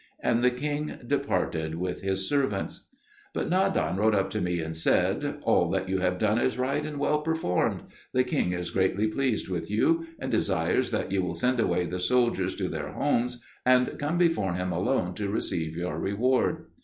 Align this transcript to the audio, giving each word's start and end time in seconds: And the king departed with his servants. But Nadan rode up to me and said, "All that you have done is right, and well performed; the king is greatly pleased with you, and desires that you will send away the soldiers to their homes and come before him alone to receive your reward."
And 0.23 0.43
the 0.43 0.49
king 0.49 0.97
departed 1.05 1.75
with 1.75 2.01
his 2.01 2.27
servants. 2.27 2.87
But 3.35 3.51
Nadan 3.51 3.97
rode 3.97 4.15
up 4.15 4.31
to 4.31 4.41
me 4.41 4.59
and 4.59 4.75
said, 4.75 5.37
"All 5.43 5.69
that 5.69 5.87
you 5.89 5.99
have 5.99 6.17
done 6.17 6.39
is 6.39 6.57
right, 6.57 6.83
and 6.83 6.97
well 6.97 7.21
performed; 7.21 7.81
the 8.11 8.23
king 8.23 8.51
is 8.51 8.71
greatly 8.71 9.05
pleased 9.07 9.47
with 9.47 9.69
you, 9.69 10.07
and 10.17 10.31
desires 10.31 10.89
that 10.89 11.11
you 11.11 11.21
will 11.21 11.35
send 11.35 11.59
away 11.59 11.85
the 11.85 11.99
soldiers 11.99 12.55
to 12.55 12.67
their 12.67 12.91
homes 12.93 13.43
and 13.63 13.99
come 13.99 14.17
before 14.17 14.55
him 14.55 14.71
alone 14.71 15.13
to 15.13 15.29
receive 15.29 15.75
your 15.75 15.99
reward." 15.99 16.65